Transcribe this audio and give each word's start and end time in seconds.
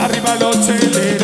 arriba 0.00 0.36
los 0.40 0.66
cheleros. 0.66 1.17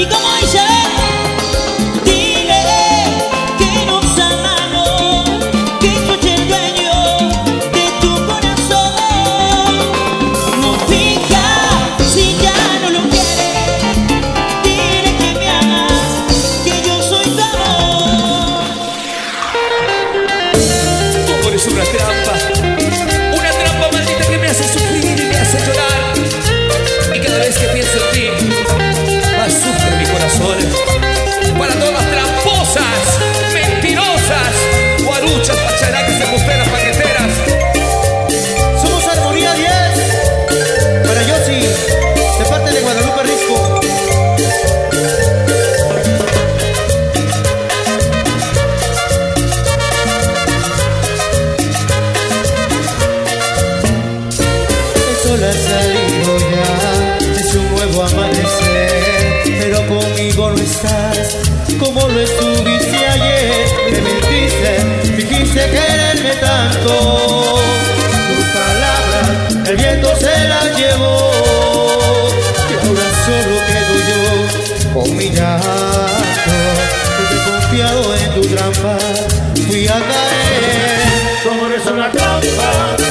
Y 0.00 0.06
como 0.06 0.39
no 62.12 62.20
estuviste 62.20 62.96
ayer, 63.06 63.66
me 63.92 64.00
mentiste, 64.00 65.16
dijiste 65.16 65.70
quererme 65.70 66.34
tanto. 66.40 67.60
Tus 68.34 68.46
palabras, 68.46 69.68
el 69.68 69.76
viento 69.76 70.16
se 70.16 70.48
las 70.48 70.76
llevó, 70.76 71.30
y 72.70 72.86
ahora 72.86 73.08
solo 73.24 73.56
quedo 73.66 73.94
yo 74.10 74.22
con 74.94 75.16
mi 75.16 75.30
llanto, 75.30 75.66
porque 77.16 77.36
confiado 77.50 78.14
en 78.16 78.34
tu 78.34 78.40
trampa, 78.48 78.98
fui 79.68 79.86
a 79.86 79.94
caer 79.94 81.00
como 81.44 81.66
eres 81.66 81.86
una 81.86 82.10
trampa. 82.10 83.09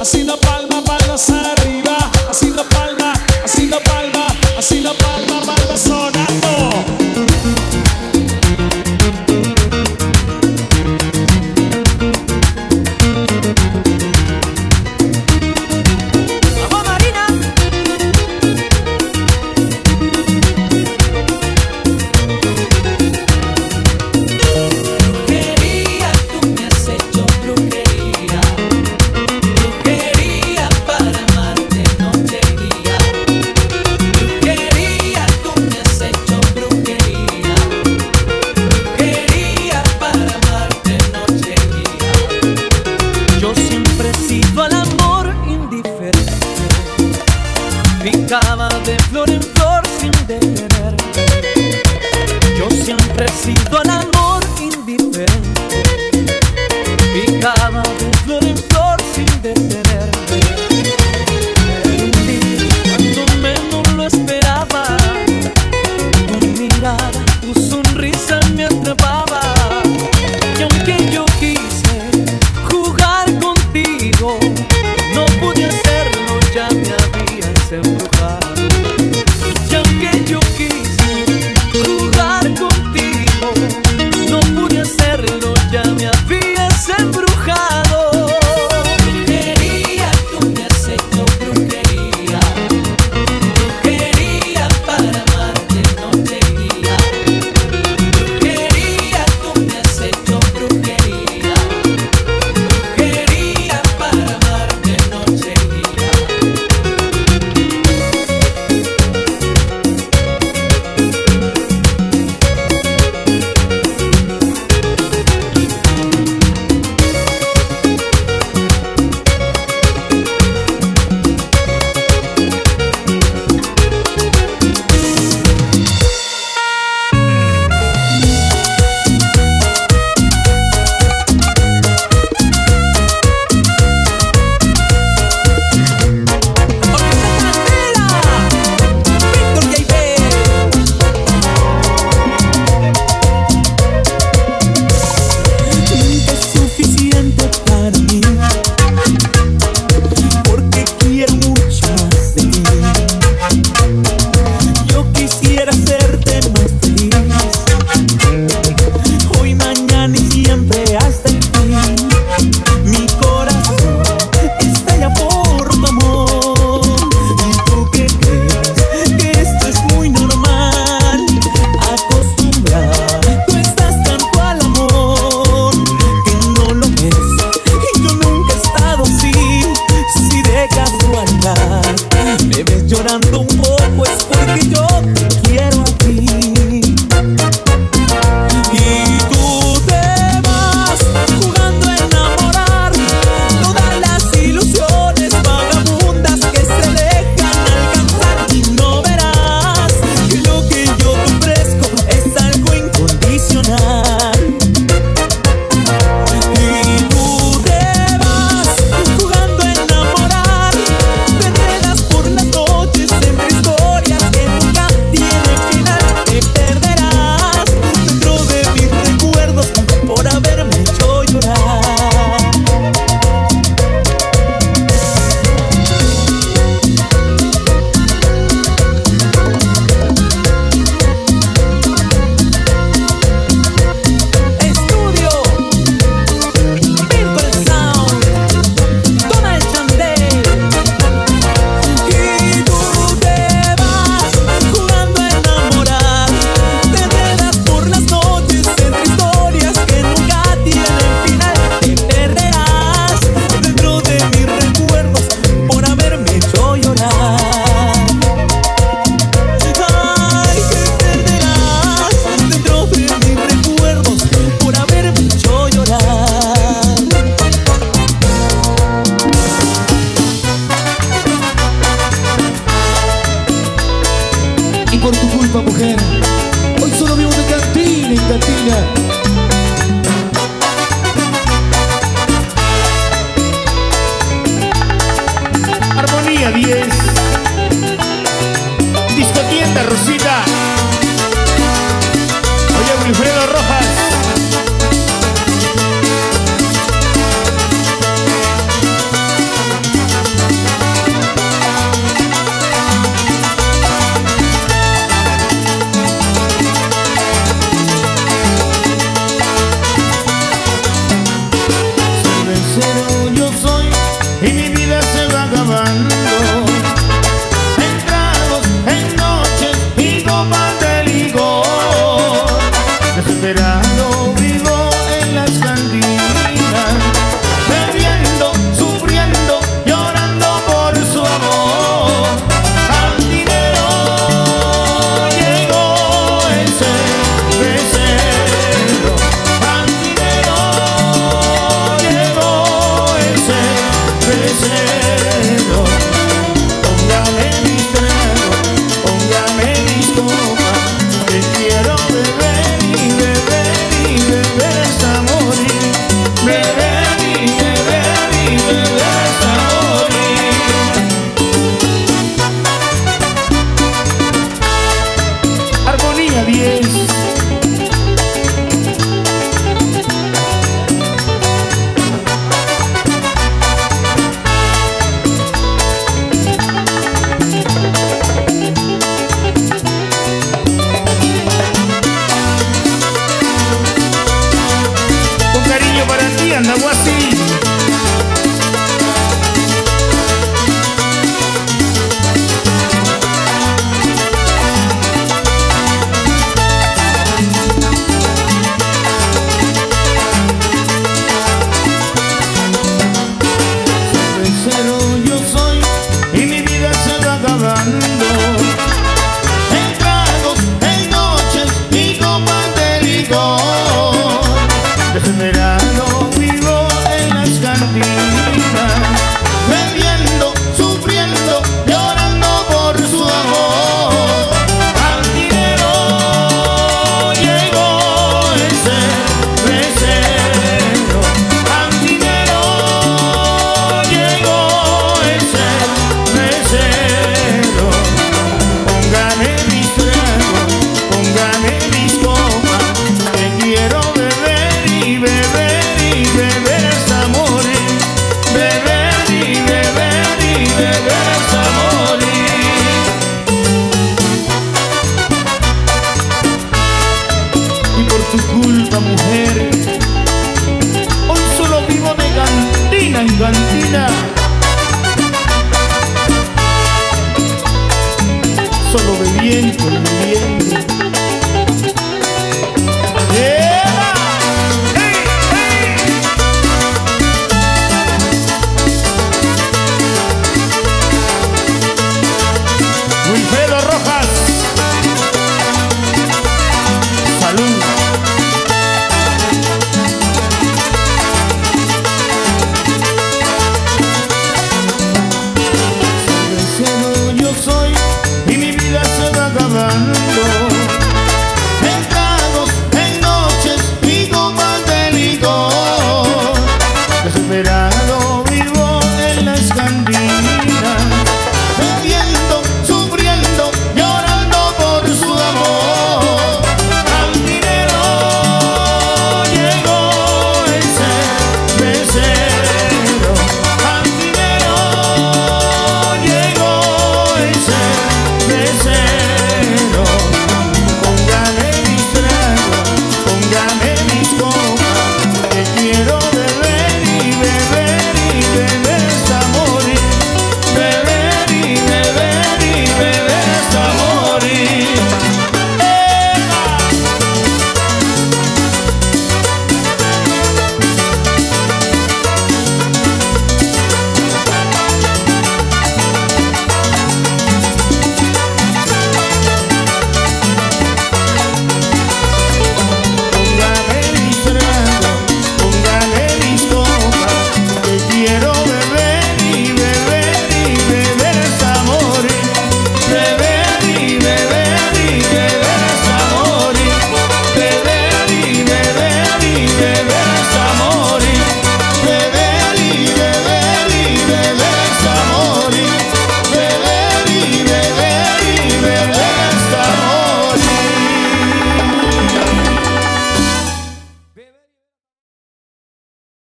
Así 0.00 0.24
no 0.24 0.34
palma 0.38 0.82
para 0.82 1.06
los 1.08 1.20